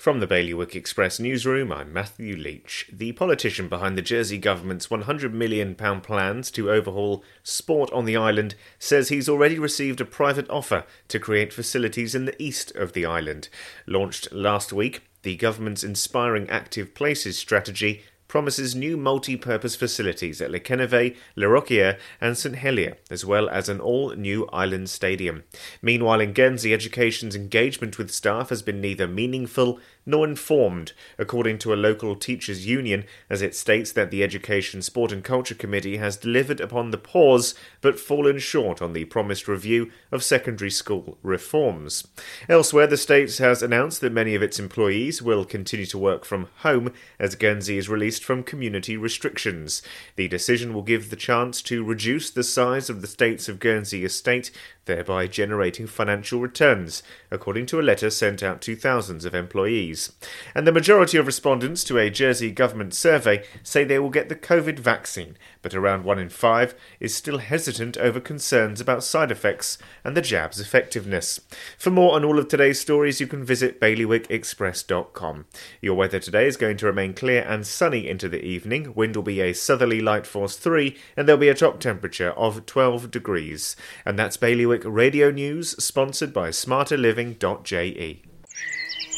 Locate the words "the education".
34.10-34.80